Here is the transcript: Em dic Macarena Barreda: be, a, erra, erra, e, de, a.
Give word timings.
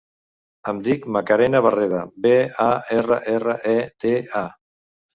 Em 0.71 0.79
dic 0.87 1.05
Macarena 1.17 1.61
Barreda: 1.67 2.01
be, 2.27 2.33
a, 2.67 2.69
erra, 2.99 3.23
erra, 3.37 3.59
e, 3.77 3.79
de, 4.07 4.19
a. 4.47 4.47